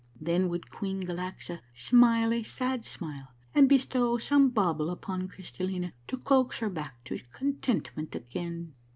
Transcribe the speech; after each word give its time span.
Then 0.19 0.49
would 0.49 0.71
Queen 0.71 1.05
Galaxa 1.05 1.59
smile 1.75 2.33
a 2.33 2.41
sad 2.41 2.85
smile 2.85 3.27
and 3.53 3.69
bestow 3.69 4.17
some 4.17 4.49
bauble 4.49 4.89
upon 4.89 5.27
Crystallina 5.27 5.91
to 6.07 6.17
coax 6.17 6.57
her 6.57 6.71
back 6.71 7.03
to 7.03 7.19
contentment 7.33 8.15
again. 8.15 8.73